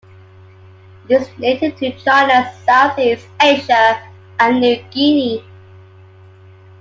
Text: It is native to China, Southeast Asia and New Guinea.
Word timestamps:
It 1.09 1.21
is 1.21 1.29
native 1.37 1.75
to 1.77 1.91
China, 1.95 2.51
Southeast 2.65 3.27
Asia 3.39 4.01
and 4.39 4.59
New 4.59 4.83
Guinea. 4.89 5.45